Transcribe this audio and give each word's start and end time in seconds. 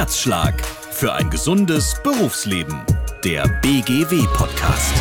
Herzschlag 0.00 0.64
für 0.64 1.12
ein 1.12 1.28
gesundes 1.28 1.94
Berufsleben. 2.02 2.80
Der 3.22 3.46
BGW-Podcast. 3.60 4.94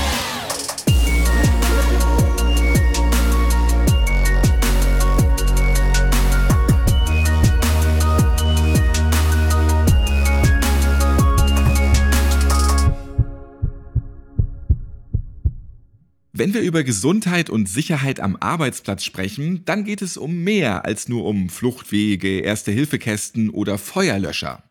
Wenn 16.39 16.53
wir 16.53 16.61
über 16.61 16.83
Gesundheit 16.83 17.49
und 17.49 17.67
Sicherheit 17.67 18.21
am 18.21 18.37
Arbeitsplatz 18.39 19.03
sprechen, 19.03 19.63
dann 19.65 19.83
geht 19.83 20.01
es 20.01 20.15
um 20.15 20.43
mehr 20.43 20.85
als 20.85 21.09
nur 21.09 21.25
um 21.25 21.49
Fluchtwege, 21.49 22.39
Erste-Hilfekästen 22.39 23.49
oder 23.49 23.77
Feuerlöscher. 23.77 24.63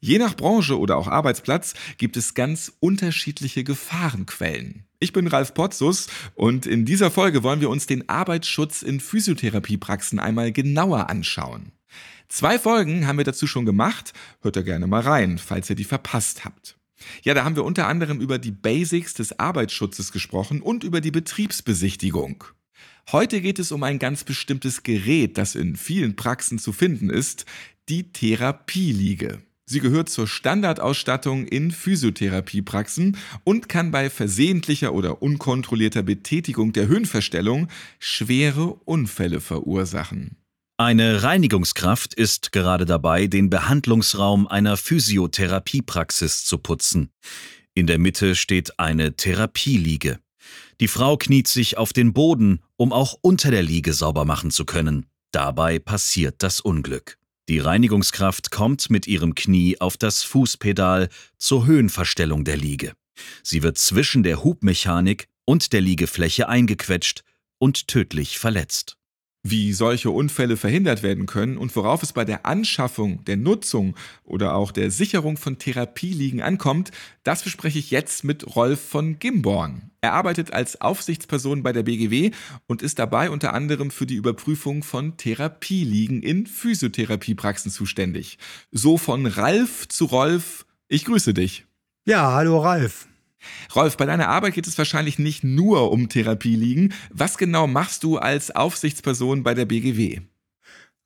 Je 0.00 0.18
nach 0.18 0.36
Branche 0.36 0.78
oder 0.78 0.96
auch 0.96 1.08
Arbeitsplatz 1.08 1.74
gibt 1.96 2.16
es 2.16 2.34
ganz 2.34 2.72
unterschiedliche 2.78 3.64
Gefahrenquellen. 3.64 4.84
Ich 5.00 5.12
bin 5.12 5.26
Ralf 5.26 5.54
Potzus 5.54 6.08
und 6.34 6.66
in 6.66 6.84
dieser 6.84 7.10
Folge 7.10 7.42
wollen 7.42 7.60
wir 7.60 7.70
uns 7.70 7.86
den 7.86 8.08
Arbeitsschutz 8.08 8.82
in 8.82 9.00
Physiotherapiepraxen 9.00 10.20
einmal 10.20 10.52
genauer 10.52 11.10
anschauen. 11.10 11.72
Zwei 12.28 12.58
Folgen 12.58 13.06
haben 13.06 13.18
wir 13.18 13.24
dazu 13.24 13.46
schon 13.46 13.64
gemacht, 13.64 14.12
hört 14.42 14.56
da 14.56 14.62
gerne 14.62 14.86
mal 14.86 15.00
rein, 15.00 15.38
falls 15.38 15.68
ihr 15.70 15.76
die 15.76 15.84
verpasst 15.84 16.44
habt. 16.44 16.76
Ja, 17.22 17.34
da 17.34 17.44
haben 17.44 17.56
wir 17.56 17.64
unter 17.64 17.86
anderem 17.88 18.20
über 18.20 18.38
die 18.38 18.50
Basics 18.50 19.14
des 19.14 19.38
Arbeitsschutzes 19.38 20.12
gesprochen 20.12 20.60
und 20.60 20.84
über 20.84 21.00
die 21.00 21.10
Betriebsbesichtigung. 21.10 22.44
Heute 23.10 23.40
geht 23.40 23.58
es 23.58 23.72
um 23.72 23.82
ein 23.82 23.98
ganz 23.98 24.24
bestimmtes 24.24 24.82
Gerät, 24.82 25.38
das 25.38 25.54
in 25.54 25.76
vielen 25.76 26.14
Praxen 26.14 26.58
zu 26.58 26.72
finden 26.72 27.08
ist, 27.10 27.46
die 27.88 28.12
Therapieliege. 28.12 29.42
Sie 29.70 29.80
gehört 29.80 30.08
zur 30.08 30.26
Standardausstattung 30.26 31.46
in 31.46 31.72
Physiotherapiepraxen 31.72 33.18
und 33.44 33.68
kann 33.68 33.90
bei 33.90 34.08
versehentlicher 34.08 34.94
oder 34.94 35.20
unkontrollierter 35.20 36.02
Betätigung 36.02 36.72
der 36.72 36.88
Höhenverstellung 36.88 37.68
schwere 37.98 38.72
Unfälle 38.86 39.42
verursachen. 39.42 40.38
Eine 40.78 41.22
Reinigungskraft 41.22 42.14
ist 42.14 42.52
gerade 42.52 42.86
dabei, 42.86 43.26
den 43.26 43.50
Behandlungsraum 43.50 44.48
einer 44.48 44.78
Physiotherapiepraxis 44.78 46.46
zu 46.46 46.56
putzen. 46.56 47.10
In 47.74 47.86
der 47.86 47.98
Mitte 47.98 48.36
steht 48.36 48.78
eine 48.78 49.16
Therapieliege. 49.16 50.18
Die 50.80 50.88
Frau 50.88 51.18
kniet 51.18 51.46
sich 51.46 51.76
auf 51.76 51.92
den 51.92 52.14
Boden, 52.14 52.60
um 52.76 52.94
auch 52.94 53.18
unter 53.20 53.50
der 53.50 53.62
Liege 53.62 53.92
sauber 53.92 54.24
machen 54.24 54.50
zu 54.50 54.64
können. 54.64 55.04
Dabei 55.30 55.78
passiert 55.78 56.36
das 56.42 56.62
Unglück. 56.62 57.18
Die 57.48 57.58
Reinigungskraft 57.58 58.50
kommt 58.50 58.90
mit 58.90 59.06
ihrem 59.06 59.34
Knie 59.34 59.80
auf 59.80 59.96
das 59.96 60.22
Fußpedal 60.22 61.08
zur 61.38 61.66
Höhenverstellung 61.66 62.44
der 62.44 62.56
Liege. 62.56 62.92
Sie 63.42 63.62
wird 63.62 63.78
zwischen 63.78 64.22
der 64.22 64.44
Hubmechanik 64.44 65.28
und 65.44 65.72
der 65.72 65.80
Liegefläche 65.80 66.48
eingequetscht 66.48 67.24
und 67.58 67.88
tödlich 67.88 68.38
verletzt 68.38 68.98
wie 69.50 69.72
solche 69.72 70.10
Unfälle 70.10 70.56
verhindert 70.56 71.02
werden 71.02 71.26
können 71.26 71.58
und 71.58 71.74
worauf 71.76 72.02
es 72.02 72.12
bei 72.12 72.24
der 72.24 72.46
Anschaffung, 72.46 73.24
der 73.24 73.36
Nutzung 73.36 73.96
oder 74.24 74.54
auch 74.54 74.72
der 74.72 74.90
Sicherung 74.90 75.36
von 75.36 75.58
Therapieliegen 75.58 76.42
ankommt, 76.42 76.90
das 77.22 77.42
bespreche 77.42 77.78
ich 77.78 77.90
jetzt 77.90 78.24
mit 78.24 78.56
Rolf 78.56 78.80
von 78.80 79.18
Gimborn. 79.18 79.87
Er 80.00 80.12
arbeitet 80.12 80.52
als 80.52 80.80
Aufsichtsperson 80.80 81.64
bei 81.64 81.72
der 81.72 81.82
BGW 81.82 82.30
und 82.66 82.82
ist 82.82 83.00
dabei 83.00 83.30
unter 83.30 83.52
anderem 83.52 83.90
für 83.90 84.06
die 84.06 84.14
Überprüfung 84.14 84.84
von 84.84 85.16
Therapieliegen 85.16 86.22
in 86.22 86.46
Physiotherapiepraxen 86.46 87.72
zuständig. 87.72 88.38
So 88.70 88.96
von 88.96 89.26
Ralf 89.26 89.88
zu 89.88 90.04
Rolf, 90.04 90.66
ich 90.86 91.04
grüße 91.04 91.34
dich. 91.34 91.66
Ja, 92.06 92.32
hallo 92.32 92.60
Ralf. 92.60 93.08
Rolf, 93.74 93.96
bei 93.96 94.06
deiner 94.06 94.28
Arbeit 94.28 94.54
geht 94.54 94.66
es 94.66 94.78
wahrscheinlich 94.78 95.18
nicht 95.18 95.42
nur 95.42 95.90
um 95.90 96.08
Therapieliegen. 96.08 96.94
Was 97.10 97.36
genau 97.36 97.66
machst 97.66 98.04
du 98.04 98.18
als 98.18 98.54
Aufsichtsperson 98.54 99.42
bei 99.42 99.54
der 99.54 99.64
BGW? 99.64 100.20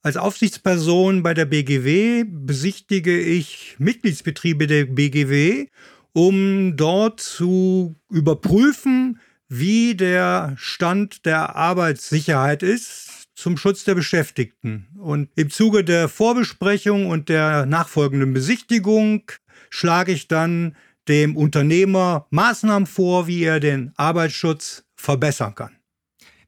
Als 0.03 0.17
Aufsichtsperson 0.17 1.23
bei 1.23 1.33
der 1.33 1.45
BGW 1.45 2.25
besichtige 2.27 3.19
ich 3.21 3.77
Mitgliedsbetriebe 3.79 4.67
der 4.67 4.87
BGW, 4.87 5.69
um 6.13 6.77
dort 6.77 7.21
zu 7.21 7.97
überprüfen, 8.11 9.21
wie 9.49 9.95
der 9.95 10.55
Stand 10.57 11.27
der 11.27 11.57
Arbeitssicherheit 11.57 12.63
ist 12.63 13.29
zum 13.35 13.57
Schutz 13.57 13.85
der 13.85 13.95
Beschäftigten. 13.95 14.87
Und 14.99 15.29
im 15.37 15.51
Zuge 15.51 15.85
der 15.85 16.09
Vorbesprechung 16.09 17.07
und 17.07 17.29
der 17.29 17.67
nachfolgenden 17.67 18.33
Besichtigung 18.33 19.25
schlage 19.69 20.13
ich 20.13 20.29
dann 20.29 20.77
dem 21.09 21.37
Unternehmer 21.37 22.27
Maßnahmen 22.31 22.87
vor, 22.87 23.27
wie 23.27 23.43
er 23.43 23.59
den 23.59 23.93
Arbeitsschutz 23.97 24.85
verbessern 24.95 25.55
kann. 25.55 25.77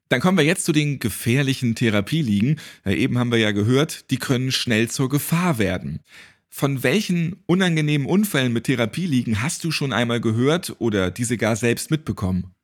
Dann 0.09 0.21
kommen 0.21 0.37
wir 0.37 0.45
jetzt 0.45 0.65
zu 0.65 0.71
den 0.71 0.99
gefährlichen 0.99 1.75
Therapieliegen. 1.75 2.59
Ja, 2.85 2.91
eben 2.91 3.17
haben 3.17 3.31
wir 3.31 3.39
ja 3.39 3.51
gehört, 3.51 4.11
die 4.11 4.17
können 4.17 4.51
schnell 4.51 4.89
zur 4.89 5.09
Gefahr 5.09 5.57
werden. 5.57 6.01
Von 6.57 6.83
welchen 6.83 7.43
unangenehmen 7.47 8.07
Unfällen 8.07 8.53
mit 8.53 8.63
Therapieliegen 8.63 9.41
hast 9.41 9.65
du 9.65 9.71
schon 9.71 9.91
einmal 9.91 10.21
gehört 10.21 10.77
oder 10.79 11.11
diese 11.11 11.35
gar 11.35 11.57
selbst 11.57 11.91
mitbekommen? 11.91 12.55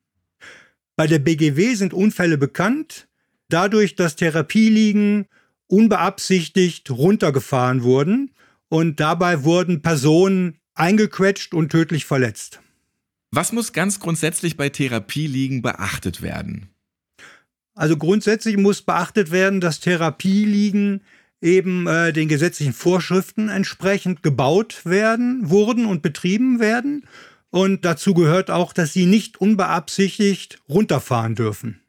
Bei 0.96 1.08
der 1.08 1.20
BGW 1.20 1.76
sind 1.76 1.94
Unfälle 1.94 2.38
bekannt, 2.38 3.10
dadurch, 3.50 3.98
dass 3.98 4.16
Therapieliegen 4.16 5.26
unbeabsichtigt 5.68 6.90
runtergefahren 6.90 7.84
wurden 7.84 8.32
und 8.70 9.02
dabei 9.02 9.44
wurden 9.44 9.82
Personen 9.82 10.56
eingequetscht 10.74 11.54
und 11.54 11.70
tödlich 11.70 12.06
verletzt. 12.06 12.62
Was 13.32 13.52
muss 13.52 13.74
ganz 13.74 14.00
grundsätzlich 14.00 14.56
bei 14.56 14.70
Therapieliegen 14.70 15.62
beachtet 15.62 16.22
werden? 16.22 16.70
Also 17.76 17.98
grundsätzlich 17.98 18.56
muss 18.56 18.84
beachtet 18.84 19.32
werden, 19.32 19.60
dass 19.60 19.82
Therapieliegen 19.82 21.02
eben 21.42 21.88
äh, 21.88 22.14
den 22.14 22.28
gesetzlichen 22.28 22.74
Vorschriften 22.74 23.50
entsprechend 23.50 24.24
gebaut 24.24 24.82
werden, 24.86 25.50
wurden 25.50 25.86
und 25.86 26.02
betrieben 26.02 26.60
werden. 26.60 27.06
Und 27.50 27.84
dazu 27.84 28.14
gehört 28.14 28.50
auch, 28.50 28.72
dass 28.72 28.94
sie 28.94 29.06
nicht 29.06 29.42
unbeabsichtigt 29.42 30.60
runterfahren 30.70 31.36
dürfen. 31.36 31.82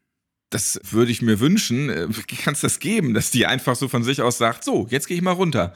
Das 0.50 0.80
würde 0.90 1.12
ich 1.12 1.22
mir 1.22 1.40
wünschen. 1.40 1.90
Äh, 1.90 2.08
wie 2.08 2.36
kann 2.36 2.54
es 2.54 2.60
das 2.60 2.80
geben, 2.80 3.14
dass 3.14 3.30
die 3.30 3.46
einfach 3.46 3.76
so 3.76 3.88
von 3.88 4.02
sich 4.02 4.22
aus 4.22 4.38
sagt, 4.38 4.64
so, 4.64 4.86
jetzt 4.90 5.06
gehe 5.06 5.16
ich 5.16 5.22
mal 5.22 5.32
runter? 5.32 5.74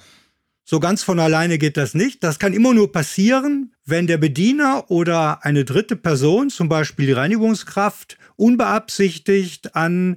So 0.68 0.80
ganz 0.80 1.04
von 1.04 1.20
alleine 1.20 1.58
geht 1.58 1.76
das 1.76 1.94
nicht. 1.94 2.24
Das 2.24 2.40
kann 2.40 2.52
immer 2.52 2.74
nur 2.74 2.90
passieren, 2.90 3.72
wenn 3.84 4.08
der 4.08 4.18
Bediener 4.18 4.90
oder 4.90 5.44
eine 5.44 5.64
dritte 5.64 5.94
Person, 5.94 6.50
zum 6.50 6.68
Beispiel 6.68 7.06
die 7.06 7.12
Reinigungskraft, 7.12 8.18
unbeabsichtigt 8.34 9.76
an 9.76 10.16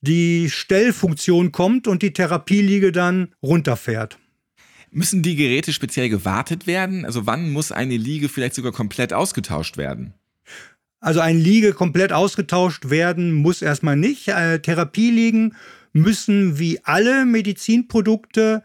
die 0.00 0.50
Stellfunktion 0.50 1.52
kommt 1.52 1.86
und 1.86 2.02
die 2.02 2.12
Therapieliege 2.12 2.92
dann 2.92 3.28
runterfährt. 3.42 4.18
Müssen 4.90 5.22
die 5.22 5.36
Geräte 5.36 5.72
speziell 5.72 6.08
gewartet 6.08 6.66
werden? 6.66 7.04
Also 7.04 7.26
wann 7.26 7.50
muss 7.50 7.70
eine 7.70 7.96
Liege 7.96 8.28
vielleicht 8.28 8.54
sogar 8.54 8.72
komplett 8.72 9.12
ausgetauscht 9.12 9.76
werden? 9.76 10.14
Also 11.00 11.20
eine 11.20 11.38
Liege 11.38 11.72
komplett 11.72 12.12
ausgetauscht 12.12 12.90
werden 12.90 13.32
muss 13.32 13.62
erstmal 13.62 13.96
nicht. 13.96 14.28
Äh, 14.28 14.60
Therapieliegen 14.60 15.54
müssen 15.92 16.58
wie 16.58 16.80
alle 16.84 17.24
Medizinprodukte 17.24 18.62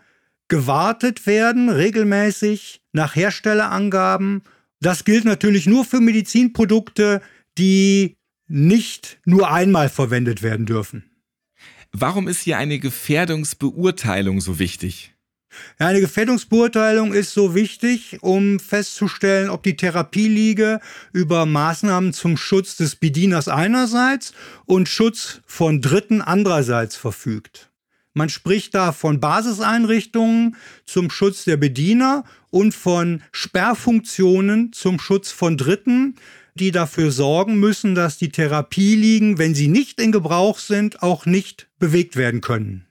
gewartet 0.47 1.25
werden, 1.27 1.69
regelmäßig 1.69 2.81
nach 2.91 3.15
Herstellerangaben. 3.15 4.43
Das 4.81 5.05
gilt 5.05 5.25
natürlich 5.25 5.65
nur 5.65 5.85
für 5.85 6.01
Medizinprodukte, 6.01 7.21
die 7.57 8.17
nicht 8.47 9.19
nur 9.25 9.51
einmal 9.51 9.89
verwendet 9.89 10.43
werden 10.43 10.65
dürfen. 10.65 11.03
Warum 11.97 12.27
ist 12.27 12.41
hier 12.41 12.57
eine 12.57 12.77
Gefährdungsbeurteilung 12.77 14.41
so 14.41 14.59
wichtig? 14.59 15.13
Ja, 15.79 15.87
eine 15.87 16.01
Gefährdungsbeurteilung 16.01 17.13
ist 17.13 17.33
so 17.33 17.55
wichtig, 17.55 18.17
um 18.19 18.59
festzustellen, 18.59 19.49
ob 19.49 19.63
die 19.63 19.77
Therapieliege 19.77 20.81
über 21.13 21.45
Maßnahmen 21.45 22.11
zum 22.11 22.35
Schutz 22.35 22.75
des 22.75 22.97
Bedieners 22.97 23.47
einerseits 23.47 24.33
und 24.65 24.89
Schutz 24.89 25.39
von 25.45 25.79
Dritten 25.79 26.21
andererseits 26.21 26.97
verfügt. 26.97 27.71
Man 28.13 28.27
spricht 28.27 28.75
da 28.75 28.91
von 28.91 29.21
Basiseinrichtungen 29.21 30.57
zum 30.85 31.09
Schutz 31.09 31.45
der 31.45 31.55
Bediener 31.55 32.25
und 32.49 32.75
von 32.75 33.23
Sperrfunktionen 33.31 34.73
zum 34.73 34.99
Schutz 34.99 35.31
von 35.31 35.55
Dritten, 35.55 36.15
die 36.55 36.71
dafür 36.71 37.11
sorgen 37.11 37.59
müssen, 37.59 37.93
dass 37.95 38.17
die 38.17 38.29
Therapieliegen, 38.29 39.37
wenn 39.37 39.53
sie 39.53 39.67
nicht 39.67 40.01
in 40.01 40.11
Gebrauch 40.11 40.57
sind, 40.59 41.03
auch 41.03 41.25
nicht 41.25 41.67
bewegt 41.79 42.15
werden 42.15 42.41
können. 42.41 42.85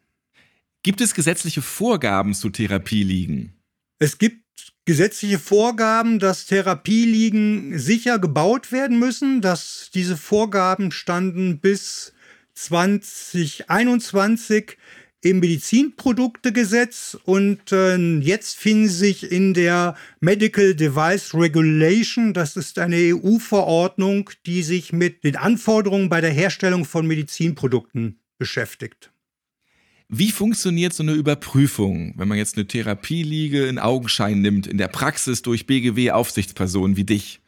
Gibt 0.83 1.01
es 1.01 1.15
gesetzliche 1.15 1.63
Vorgaben 1.63 2.35
zu 2.35 2.51
Therapieliegen? 2.51 3.55
Es 3.99 4.19
gibt 4.19 4.45
gesetzliche 4.85 5.39
Vorgaben, 5.39 6.19
dass 6.19 6.45
Therapieliegen 6.45 7.79
sicher 7.79 8.19
gebaut 8.19 8.71
werden 8.71 8.99
müssen. 8.99 9.41
Dass 9.41 9.91
diese 9.95 10.19
Vorgaben 10.19 10.93
standen 10.93 11.59
bis 11.59 12.13
2021 12.55 14.77
im 15.25 15.41
Medizinproduktegesetz 15.41 17.17
und 17.25 17.73
äh, 17.73 17.97
jetzt 18.19 18.57
finden 18.57 18.89
sich 18.89 19.31
in 19.33 19.55
der 19.55 19.97
Medical 20.21 20.75
Device 20.75 21.35
Regulation, 21.35 22.35
das 22.35 22.57
ist 22.57 22.79
eine 22.79 22.97
EU-Verordnung, 22.97 24.31
die 24.45 24.63
sich 24.63 24.93
mit 24.93 25.25
den 25.25 25.37
Anforderungen 25.37 26.11
bei 26.11 26.21
der 26.21 26.31
Herstellung 26.31 26.85
von 26.85 27.07
Medizinprodukten 27.07 28.19
beschäftigt. 28.39 29.11
Wie 30.09 30.31
funktioniert 30.31 30.93
so 30.93 31.03
eine 31.03 31.15
Überprüfung, 31.15 32.13
wenn 32.19 32.29
man 32.29 32.37
jetzt 32.37 32.57
eine 32.57 32.67
Therapieliege 32.67 33.67
in 33.67 33.79
Augenschein 33.79 34.43
nimmt, 34.43 34.67
in 34.67 34.77
der 34.77 34.89
Praxis 34.89 35.41
durch 35.41 35.67
BGW-Aufsichtspersonen 35.67 36.99
wie 36.99 37.05
dich? 37.05 37.41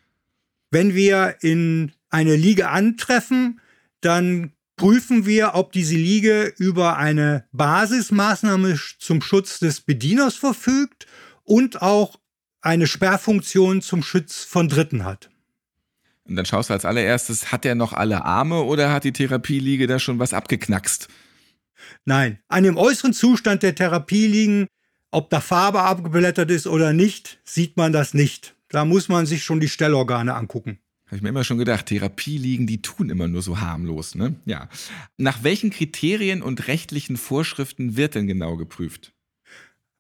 Wenn 0.71 0.95
wir 0.95 1.37
in 1.43 1.93
eine 2.09 2.37
Liege 2.37 2.71
antreffen, 2.71 3.61
dann 4.01 4.53
prüfen 4.77 5.27
wir, 5.27 5.55
ob 5.55 5.73
diese 5.73 5.97
Liege 5.97 6.53
über 6.59 6.97
eine 6.97 7.45
Basismaßnahme 7.53 8.79
zum 8.99 9.23
Schutz 9.23 9.59
des 9.59 9.81
Bedieners 9.81 10.37
verfügt 10.37 11.07
und 11.43 11.83
auch 11.83 12.19
eine 12.61 12.87
Sperrfunktion 12.87 13.83
zum 13.83 14.03
Schutz 14.03 14.45
von 14.45 14.69
Dritten 14.69 15.05
hat. 15.05 15.31
Und 16.25 16.37
dann 16.37 16.47
schaust 16.47 16.71
du 16.71 16.75
als 16.75 16.85
allererstes, 16.85 17.53
hat 17.53 17.65
er 17.65 17.75
noch 17.75 17.93
alle 17.93 18.25
Arme 18.25 18.63
oder 18.63 18.93
hat 18.93 19.05
die 19.05 19.13
Therapieliege 19.13 19.87
da 19.87 19.99
schon 19.99 20.19
was 20.19 20.33
abgeknackst? 20.33 21.09
Nein, 22.05 22.41
an 22.49 22.65
dem 22.65 22.77
äußeren 22.77 23.13
Zustand 23.13 23.63
der 23.63 23.75
Therapieliegen, 23.75 24.67
ob 25.11 25.31
da 25.31 25.41
Farbe 25.41 25.83
abgeblättert 25.83 26.51
ist 26.51 26.67
oder 26.67 26.93
nicht, 26.93 27.39
sieht 27.45 27.77
man 27.77 27.93
das 27.93 28.13
nicht. 28.13 28.57
Da 28.69 28.85
muss 28.85 29.09
man 29.09 29.27
sich 29.27 29.45
schon 29.45 29.61
die 29.61 29.69
Stellorgane 29.69 30.35
angucken. 30.35 30.81
Habe 31.07 31.17
ich 31.17 31.23
mir 31.23 31.29
immer 31.29 31.45
schon 31.45 31.59
gedacht, 31.59 31.87
Therapieliegen, 31.87 32.67
die 32.67 32.83
tun 32.83 33.11
immer 33.11 33.29
nur 33.29 33.43
so 33.43 33.61
harmlos, 33.61 34.17
ne? 34.17 34.35
Ja. 34.45 34.69
Nach 35.17 35.45
welchen 35.45 35.71
Kriterien 35.71 36.43
und 36.43 36.67
rechtlichen 36.67 37.17
Vorschriften 37.17 37.97
wird 37.97 38.17
denn 38.17 38.27
genau 38.27 38.57
geprüft? 38.57 39.13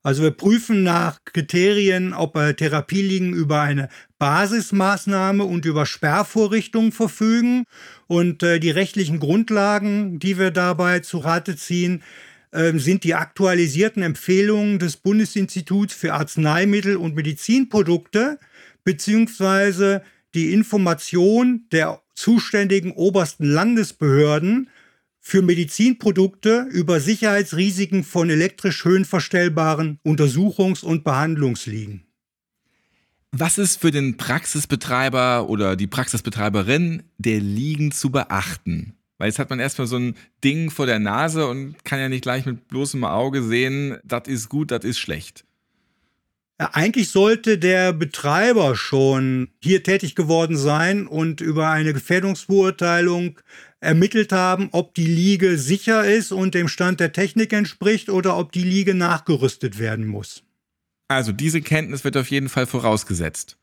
Also 0.02 0.22
wir 0.22 0.30
prüfen 0.30 0.84
nach 0.84 1.18
Kriterien, 1.24 2.12
ob 2.12 2.34
Therapieliegen 2.34 3.34
über 3.34 3.60
eine 3.60 3.88
Basismaßnahme 4.18 5.42
und 5.42 5.64
über 5.64 5.84
Sperrvorrichtungen 5.84 6.92
verfügen. 6.92 7.64
Und 8.06 8.44
äh, 8.44 8.60
die 8.60 8.70
rechtlichen 8.70 9.18
Grundlagen, 9.18 10.20
die 10.20 10.38
wir 10.38 10.52
dabei 10.52 11.00
zu 11.00 11.18
Rate 11.18 11.56
ziehen, 11.56 12.04
äh, 12.52 12.72
sind 12.78 13.02
die 13.02 13.14
aktualisierten 13.14 14.04
Empfehlungen 14.04 14.78
des 14.78 14.96
Bundesinstituts 14.96 15.94
für 15.94 16.14
Arzneimittel 16.14 16.96
und 16.96 17.16
Medizinprodukte 17.16 18.38
beziehungsweise 18.84 20.02
die 20.36 20.52
Information 20.52 21.66
der 21.72 22.02
zuständigen 22.14 22.92
obersten 22.92 23.46
Landesbehörden 23.46 24.68
für 25.18 25.42
Medizinprodukte 25.42 26.68
über 26.70 27.00
Sicherheitsrisiken 27.00 28.04
von 28.04 28.30
elektrisch 28.30 28.84
höhenverstellbaren 28.84 29.98
Untersuchungs- 30.04 30.84
und 30.84 31.02
Behandlungsliegen. 31.02 32.04
Was 33.32 33.58
ist 33.58 33.80
für 33.80 33.90
den 33.90 34.16
Praxisbetreiber 34.16 35.48
oder 35.48 35.74
die 35.74 35.88
Praxisbetreiberin 35.88 37.02
der 37.18 37.40
Liegen 37.40 37.90
zu 37.90 38.10
beachten? 38.10 38.94
Weil 39.18 39.28
jetzt 39.28 39.38
hat 39.38 39.50
man 39.50 39.58
erstmal 39.58 39.88
so 39.88 39.96
ein 39.96 40.14
Ding 40.44 40.70
vor 40.70 40.86
der 40.86 40.98
Nase 40.98 41.46
und 41.48 41.82
kann 41.84 41.98
ja 41.98 42.08
nicht 42.08 42.22
gleich 42.22 42.46
mit 42.46 42.68
bloßem 42.68 43.02
Auge 43.04 43.42
sehen, 43.42 43.98
das 44.04 44.28
ist 44.28 44.48
gut, 44.48 44.70
das 44.70 44.84
ist 44.84 44.98
schlecht. 44.98 45.44
Eigentlich 46.58 47.10
sollte 47.10 47.58
der 47.58 47.92
Betreiber 47.92 48.76
schon 48.76 49.48
hier 49.62 49.82
tätig 49.82 50.14
geworden 50.14 50.56
sein 50.56 51.06
und 51.06 51.42
über 51.42 51.68
eine 51.68 51.92
Gefährdungsbeurteilung 51.92 53.38
ermittelt 53.80 54.32
haben, 54.32 54.70
ob 54.72 54.94
die 54.94 55.06
Liege 55.06 55.58
sicher 55.58 56.06
ist 56.06 56.32
und 56.32 56.54
dem 56.54 56.68
Stand 56.68 56.98
der 57.00 57.12
Technik 57.12 57.52
entspricht 57.52 58.08
oder 58.08 58.38
ob 58.38 58.52
die 58.52 58.62
Liege 58.64 58.94
nachgerüstet 58.94 59.78
werden 59.78 60.06
muss. 60.06 60.44
Also 61.08 61.32
diese 61.32 61.60
Kenntnis 61.60 62.04
wird 62.04 62.16
auf 62.16 62.30
jeden 62.30 62.48
Fall 62.48 62.66
vorausgesetzt. 62.66 63.58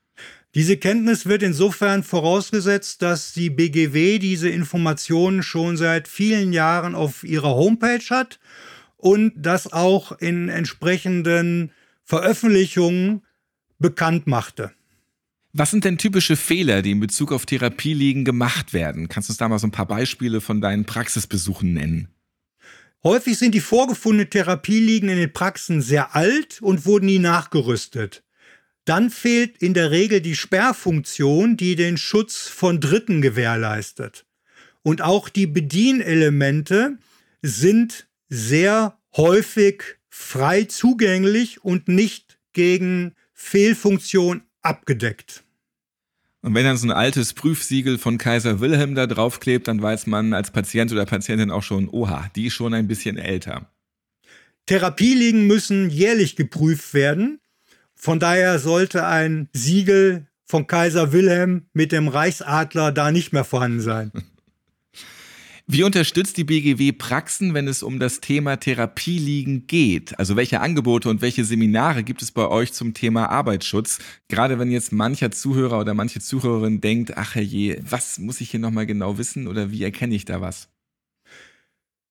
Diese 0.54 0.78
Kenntnis 0.78 1.26
wird 1.26 1.42
insofern 1.42 2.04
vorausgesetzt, 2.04 3.02
dass 3.02 3.34
die 3.34 3.50
BGW 3.50 4.20
diese 4.20 4.50
Informationen 4.50 5.42
schon 5.42 5.78
seit 5.78 6.08
vielen 6.08 6.54
Jahren 6.54 6.94
auf 6.94 7.24
ihrer 7.24 7.56
Homepage 7.56 8.06
hat 8.12 8.40
und 8.98 9.34
das 9.36 9.74
auch 9.74 10.12
in 10.20 10.50
entsprechenden 10.50 11.72
Veröffentlichungen 12.04 13.24
bekannt 13.80 14.28
machte. 14.28 14.72
Was 15.54 15.70
sind 15.70 15.86
denn 15.86 16.00
typische 16.00 16.36
Fehler, 16.36 16.82
die 16.82 16.92
in 16.92 17.00
Bezug 17.00 17.32
auf 17.32 17.46
Therapieliegen 17.46 18.26
gemacht 18.26 18.74
werden? 18.74 19.08
Kannst 19.08 19.30
du 19.30 19.34
uns 19.34 19.38
da 19.38 19.48
mal 19.48 19.60
so 19.60 19.68
ein 19.68 19.72
paar 19.72 19.88
Beispiele 19.88 20.42
von 20.42 20.62
deinen 20.62 20.86
Praxisbesuchen 20.86 21.74
nennen? 21.74 22.08
Häufig 23.04 23.38
sind 23.38 23.54
die 23.54 23.60
vorgefundenen 23.60 24.30
Therapieliegen 24.30 25.10
in 25.10 25.18
den 25.18 25.34
Praxen 25.34 25.82
sehr 25.82 26.16
alt 26.16 26.62
und 26.62 26.86
wurden 26.86 27.06
nie 27.06 27.20
nachgerüstet. 27.20 28.24
Dann 28.86 29.10
fehlt 29.10 29.58
in 29.62 29.74
der 29.74 29.92
Regel 29.92 30.22
die 30.22 30.36
Sperrfunktion, 30.36 31.56
die 31.56 31.76
den 31.76 31.98
Schutz 31.98 32.48
von 32.48 32.80
Dritten 32.80 33.22
gewährleistet. 33.22 34.26
Und 34.82 35.02
auch 35.02 35.30
die 35.30 35.48
Bedienelemente 35.48 36.98
sind 37.42 38.08
sehr 38.28 38.98
häufig 39.16 39.84
frei 40.16 40.66
zugänglich 40.66 41.64
und 41.64 41.88
nicht 41.88 42.38
gegen 42.54 43.16
Fehlfunktion 43.34 44.44
abgedeckt. 44.62 45.44
Und 46.42 46.54
wenn 46.54 46.66
dann 46.66 46.78
so 46.78 46.86
ein 46.86 46.92
altes 46.92 47.34
Prüfsiegel 47.34 47.98
von 47.98 48.20
Kaiser 48.20 48.60
Wilhelm 48.60 48.94
da 48.94 49.08
draufklebt, 49.08 49.68
dann 49.68 49.82
weiß 49.82 50.06
man 50.06 50.34
als 50.36 50.52
Patient 50.52 50.92
oder 50.92 51.08
Patientin 51.08 51.50
auch 51.50 51.64
schon, 51.64 51.90
oha, 51.90 52.30
die 52.36 52.46
ist 52.46 52.54
schon 52.54 52.76
ein 52.76 52.88
bisschen 52.88 53.18
älter. 53.18 53.72
Therapieliegen 54.68 55.48
müssen 55.48 55.90
jährlich 55.90 56.36
geprüft 56.36 56.94
werden. 56.94 57.40
Von 57.96 58.20
daher 58.20 58.60
sollte 58.60 59.08
ein 59.08 59.50
Siegel 59.52 60.28
von 60.46 60.68
Kaiser 60.68 61.12
Wilhelm 61.12 61.66
mit 61.74 61.92
dem 61.92 62.08
Reichsadler 62.08 62.92
da 62.92 63.12
nicht 63.12 63.34
mehr 63.34 63.46
vorhanden 63.46 63.82
sein. 63.82 64.12
Wie 65.66 65.84
unterstützt 65.84 66.36
die 66.36 66.44
BGW 66.44 66.92
Praxen, 66.92 67.54
wenn 67.54 67.70
es 67.70 67.84
um 67.84 67.98
das 67.98 68.20
Thema 68.20 68.58
Therapieliegen 68.58 69.66
geht? 69.66 70.20
Also 70.20 70.36
welche 70.36 70.60
Angebote 70.60 71.08
und 71.08 71.22
welche 71.22 71.46
Seminare 71.46 72.04
gibt 72.04 72.22
es 72.22 72.34
bei 72.34 72.50
euch 72.50 72.74
zum 72.74 72.94
Thema 72.94 73.30
Arbeitsschutz? 73.30 74.00
Gerade 74.28 74.60
wenn 74.60 74.72
jetzt 74.72 74.92
mancher 74.92 75.32
Zuhörer 75.32 75.80
oder 75.80 75.94
manche 75.94 76.20
Zuhörerin 76.20 76.82
denkt, 76.82 77.16
ach 77.16 77.36
herrje, 77.36 77.82
was 77.90 78.20
muss 78.20 78.42
ich 78.42 78.52
hier 78.52 78.60
nochmal 78.60 78.86
genau 78.86 79.18
wissen 79.18 79.48
oder 79.48 79.72
wie 79.72 79.84
erkenne 79.84 80.16
ich 80.16 80.26
da 80.26 80.42
was? 80.42 80.68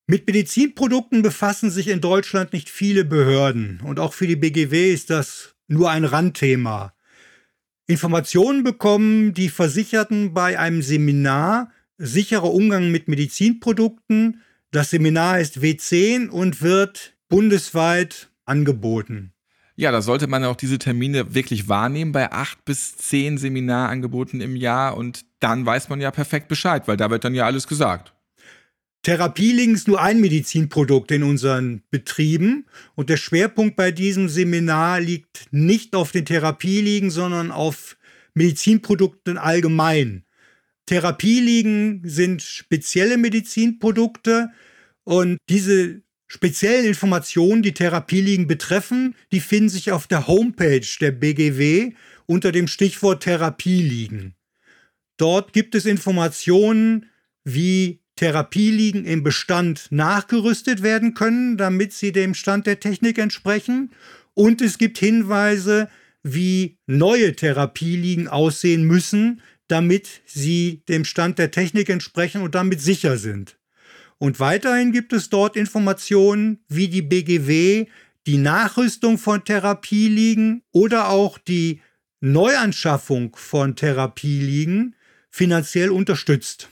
Mit 0.07 0.27
Medizinprodukten 0.27 1.21
befassen 1.21 1.71
sich 1.71 1.89
in 1.89 2.01
Deutschland 2.01 2.55
nicht 2.55 2.71
viele 2.71 3.05
Behörden 3.05 3.83
und 3.85 4.01
auch 4.01 4.15
für 4.15 4.27
die 4.27 4.37
BGW 4.37 4.91
ist 4.91 5.11
das 5.11 5.57
nur 5.69 5.91
ein 5.91 6.07
Randthema. 6.07 6.95
Informationen 7.87 8.65
bekommen 8.65 9.35
die 9.35 9.51
Versicherten 9.51 10.33
bei 10.33 10.59
einem 10.59 10.81
Seminar 10.81 11.71
sicherer 12.03 12.53
Umgang 12.53 12.91
mit 12.91 13.09
Medizinprodukten. 13.09 14.43
Das 14.73 14.91
Seminar 14.91 15.41
ist 15.41 15.59
W10 15.59 16.29
und 16.29 16.61
wird 16.61 17.15
bundesweit 17.29 18.31
angeboten. 18.45 19.33
Ja, 19.77 19.91
da 19.91 20.03
sollte 20.03 20.27
man 20.27 20.45
auch 20.45 20.57
diese 20.57 20.79
Termine 20.79 21.35
wirklich 21.35 21.69
wahrnehmen 21.69 22.13
bei 22.13 22.31
acht 22.31 22.65
bis 22.65 22.97
zehn 22.97 23.39
Seminarangeboten 23.39 24.41
im 24.41 24.55
Jahr 24.57 24.97
und 24.97 25.25
dann 25.41 25.65
weiß 25.65 25.89
man 25.89 26.01
ja 26.01 26.11
perfekt 26.11 26.49
Bescheid, 26.49 26.87
weil 26.87 26.97
da 26.97 27.11
wird 27.11 27.25
dann 27.25 27.35
ja 27.35 27.47
alles 27.47 27.67
gesagt. 27.67 28.13
Therapieliegen 29.03 29.75
ist 29.75 29.89
nur 29.89 30.01
ein 30.01 30.21
Medizinprodukt 30.21 31.11
in 31.11 31.23
unseren 31.23 31.83
Betrieben 31.91 32.67
und 32.95 33.11
der 33.11 33.17
Schwerpunkt 33.17 33.75
bei 33.75 33.91
diesem 33.91 34.29
Seminar 34.29 35.01
liegt 35.01 35.47
nicht 35.51 35.97
auf 35.97 36.13
den 36.13 36.27
Therapieliegen, 36.27 37.11
sondern 37.11 37.51
auf 37.51 37.97
Medizinprodukten 38.35 39.39
allgemein. 39.39 40.25
Therapieliegen 40.87 42.03
sind 42.05 42.43
spezielle 42.43 43.17
Medizinprodukte 43.17 44.51
und 45.05 45.39
diese 45.49 46.03
speziellen 46.27 46.87
Informationen, 46.87 47.63
die 47.63 47.75
Therapieliegen 47.75 48.47
betreffen, 48.47 49.15
die 49.33 49.41
finden 49.41 49.69
sich 49.69 49.93
auf 49.93 50.07
der 50.07 50.27
Homepage 50.27 50.87
der 51.01 51.13
BGW 51.13 51.93
unter 52.27 52.53
dem 52.53 52.69
Stichwort 52.69 53.23
Therapieliegen. 53.23 54.35
Dort 55.19 55.53
gibt 55.53 55.75
es 55.75 55.85
Informationen, 55.85 57.07
wie 57.45 58.01
Therapieliegen 58.17 59.05
im 59.05 59.23
Bestand 59.23 59.89
nachgerüstet 59.91 60.83
werden 60.83 61.15
können, 61.15 61.57
damit 61.57 61.93
sie 61.93 62.13
dem 62.13 62.35
Stand 62.35 62.67
der 62.67 62.81
Technik 62.81 63.19
entsprechen. 63.19 63.93
Und 64.35 64.63
es 64.63 64.79
gibt 64.79 64.99
Hinweise, 64.99 65.89
wie 66.23 66.79
neue 66.87 67.35
Therapieliegen 67.35 68.29
aussehen 68.29 68.85
müssen, 68.85 69.43
damit 69.73 70.21
sie 70.27 70.83
dem 70.89 71.07
Stand 71.07 71.39
der 71.39 71.51
Technik 71.51 71.89
entsprechen 71.89 72.43
und 72.43 72.55
damit 72.55 72.83
sicher 72.83 73.17
sind. 73.17 73.57
Und 74.19 74.39
weiterhin 74.39 74.93
gibt 74.93 75.15
es 75.15 75.31
dort 75.31 75.57
Informationen, 75.57 76.59
wie 76.69 76.89
die 76.89 77.01
BGW 77.01 77.87
die 78.27 78.37
Nachrüstung 78.37 79.17
von 79.17 79.45
Therapieliegen 79.45 80.63
oder 80.73 81.09
auch 81.09 81.39
die 81.39 81.81
Neuanschaffung 82.21 83.35
von 83.35 83.75
Therapieliegen 83.75 84.95
finanziell 85.31 85.91
unterstützt. 85.91 86.69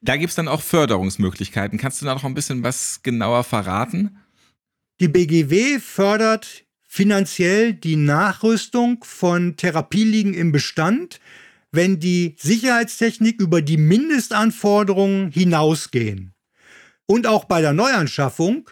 Da 0.00 0.16
gibt 0.16 0.30
es 0.30 0.36
dann 0.36 0.46
auch 0.48 0.62
Förderungsmöglichkeiten. 0.62 1.76
Kannst 1.76 2.00
du 2.00 2.06
da 2.06 2.14
noch 2.14 2.24
ein 2.24 2.34
bisschen 2.34 2.62
was 2.62 3.02
genauer 3.02 3.42
verraten? 3.42 4.16
Die 5.00 5.08
BGW 5.08 5.80
fördert 5.80 6.64
finanziell 6.86 7.74
die 7.74 7.96
Nachrüstung 7.96 9.04
von 9.04 9.56
Therapieliegen 9.56 10.32
im 10.32 10.52
Bestand, 10.52 11.20
wenn 11.76 12.00
die 12.00 12.34
Sicherheitstechnik 12.38 13.40
über 13.40 13.62
die 13.62 13.76
Mindestanforderungen 13.76 15.30
hinausgehen. 15.30 16.34
Und 17.06 17.28
auch 17.28 17.44
bei 17.44 17.60
der 17.60 17.72
Neuanschaffung 17.72 18.68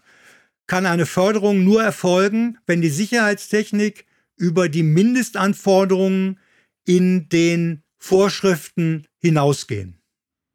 kann 0.67 0.87
eine 0.87 1.07
Förderung 1.07 1.63
nur 1.63 1.85
erfolgen, 1.85 2.59
wenn 2.67 2.81
die 2.81 2.89
Sicherheitstechnik 2.89 4.07
über 4.37 4.69
die 4.69 4.83
Mindestanforderungen 4.83 6.41
in 6.85 7.29
den 7.29 7.83
Vorschriften 7.99 9.07
hinausgehen. 9.19 10.01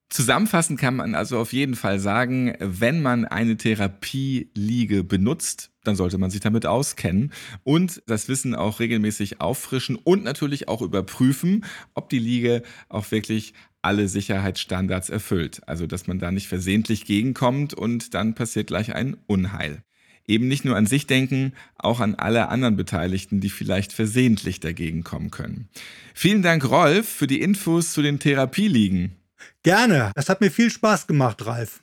Zusammenfassend 0.09 0.79
kann 0.79 0.95
man 0.95 1.13
also 1.13 1.37
auf 1.37 1.53
jeden 1.53 1.75
Fall 1.75 1.99
sagen, 1.99 2.55
wenn 2.59 3.03
man 3.03 3.25
eine 3.25 3.57
Therapieliege 3.57 5.03
benutzt, 5.03 5.69
dann 5.83 5.95
sollte 5.95 6.17
man 6.17 6.31
sich 6.31 6.41
damit 6.41 6.65
auskennen 6.65 7.31
und 7.63 8.01
das 8.07 8.27
Wissen 8.27 8.55
auch 8.55 8.79
regelmäßig 8.79 9.39
auffrischen 9.39 9.95
und 9.95 10.23
natürlich 10.23 10.67
auch 10.67 10.81
überprüfen, 10.81 11.63
ob 11.93 12.09
die 12.09 12.17
Liege 12.17 12.63
auch 12.89 13.11
wirklich 13.11 13.53
alle 13.83 14.07
Sicherheitsstandards 14.07 15.09
erfüllt. 15.09 15.61
Also, 15.67 15.85
dass 15.85 16.07
man 16.07 16.17
da 16.17 16.31
nicht 16.31 16.47
versehentlich 16.47 17.05
gegenkommt 17.05 17.75
und 17.75 18.15
dann 18.15 18.33
passiert 18.33 18.67
gleich 18.67 18.95
ein 18.95 19.15
Unheil. 19.27 19.83
Eben 20.27 20.47
nicht 20.47 20.65
nur 20.65 20.75
an 20.75 20.85
sich 20.85 21.07
denken, 21.07 21.53
auch 21.77 21.99
an 21.99 22.15
alle 22.15 22.49
anderen 22.49 22.75
Beteiligten, 22.75 23.41
die 23.41 23.49
vielleicht 23.49 23.93
versehentlich 23.93 24.59
dagegen 24.59 25.03
kommen 25.03 25.31
können. 25.31 25.69
Vielen 26.13 26.41
Dank, 26.41 26.69
Rolf, 26.69 27.07
für 27.07 27.27
die 27.27 27.41
Infos 27.41 27.93
zu 27.93 28.01
den 28.01 28.19
Therapieliegen. 28.19 29.18
Gerne. 29.63 30.12
Das 30.15 30.29
hat 30.29 30.41
mir 30.41 30.51
viel 30.51 30.69
Spaß 30.69 31.08
gemacht, 31.08 31.46
Ralf. 31.46 31.81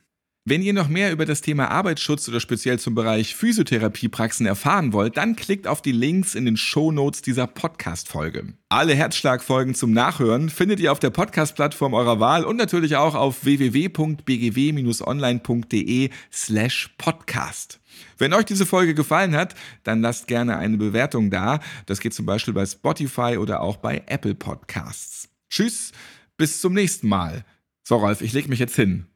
Wenn 0.49 0.63
ihr 0.63 0.73
noch 0.73 0.87
mehr 0.87 1.11
über 1.11 1.27
das 1.27 1.41
Thema 1.41 1.73
Arbeitsschutz 1.73 2.29
oder 2.29 2.39
speziell 2.39 2.79
zum 2.79 2.95
Bereich 2.95 3.35
Physiotherapiepraxen 3.35 4.47
erfahren 4.47 4.93
wollt, 4.93 5.17
dann 5.17 5.35
klickt 5.35 5.67
auf 5.67 5.83
die 5.83 5.91
Links 5.91 6.37
in 6.37 6.45
den 6.45 6.57
Show 6.57 6.93
Notes 6.93 7.21
dieser 7.21 7.49
Podcast-Folge. 7.49 8.53
Alle 8.69 8.95
Herzschlagfolgen 8.95 9.75
zum 9.75 9.91
Nachhören 9.91 10.49
findet 10.49 10.79
ihr 10.79 10.93
auf 10.93 11.01
der 11.01 11.11
Podcast-Plattform 11.11 11.95
eurer 11.95 12.21
Wahl 12.21 12.45
und 12.45 12.59
natürlich 12.59 12.95
auch 12.95 13.17
auf 13.17 13.45
www.bgw-online.de 13.45 16.11
slash 16.33 16.95
podcast. 16.97 17.81
Wenn 18.17 18.33
euch 18.33 18.45
diese 18.45 18.67
Folge 18.67 18.95
gefallen 18.95 19.35
hat, 19.35 19.57
dann 19.83 20.01
lasst 20.01 20.29
gerne 20.29 20.59
eine 20.59 20.77
Bewertung 20.77 21.31
da. 21.31 21.59
Das 21.87 21.99
geht 21.99 22.15
zum 22.15 22.25
Beispiel 22.25 22.55
bei 22.55 22.67
Spotify 22.67 23.37
oder 23.37 23.63
auch 23.63 23.79
bei 23.79 24.05
Apple 24.07 24.37
Podcasts. 24.37 25.29
Tschüss, 25.51 25.91
bis 26.37 26.61
zum 26.61 26.73
nächsten 26.75 27.09
Mal. 27.09 27.45
So, 27.87 27.97
Ralf, 27.97 28.21
ich 28.21 28.33
leg 28.33 28.49
mich 28.49 28.59
jetzt 28.59 28.77
hin. 28.77 29.07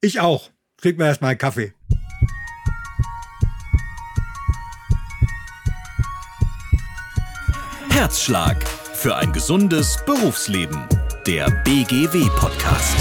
Ich 0.00 0.20
auch. 0.20 0.50
Trink 0.76 0.98
mir 0.98 1.06
erstmal 1.06 1.30
einen 1.30 1.38
Kaffee. 1.38 1.72
Herzschlag 7.90 8.62
für 8.68 9.16
ein 9.16 9.32
gesundes 9.32 9.98
Berufsleben. 10.04 10.78
Der 11.26 11.50
BGW-Podcast. 11.64 12.96